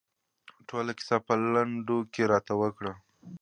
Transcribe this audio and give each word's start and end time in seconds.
ټوله 0.67 0.91
کیسه 0.97 1.17
په 1.25 1.33
لنډو 1.53 1.97
کې 2.13 2.23
راته 2.31 2.53
وکړه. 2.61 2.93